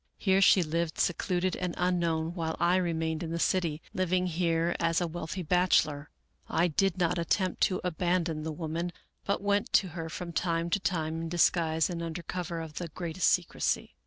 Here 0.17 0.41
she 0.41 0.63
lived 0.63 0.97
secluded 0.97 1.55
and 1.55 1.75
unknown 1.77 2.33
while 2.33 2.57
I 2.59 2.77
remained 2.77 3.21
in 3.21 3.29
the 3.29 3.37
city, 3.37 3.83
living 3.93 4.25
here 4.25 4.75
as 4.79 4.99
a 4.99 5.05
wealthy 5.05 5.43
bachelor," 5.43 6.09
I 6.49 6.69
did 6.69 6.97
not 6.97 7.19
attempt 7.19 7.61
to 7.65 7.79
abandon 7.83 8.41
the 8.41 8.51
woman, 8.51 8.93
but 9.25 9.43
went 9.43 9.71
to 9.73 9.89
her 9.89 10.09
from 10.09 10.33
time 10.33 10.71
to 10.71 10.79
time 10.79 11.21
in 11.21 11.29
disguise 11.29 11.87
and 11.87 12.01
under 12.01 12.23
cover 12.23 12.61
of 12.61 12.79
the 12.79 12.87
greatest 12.87 13.29
secrecy. 13.29 13.93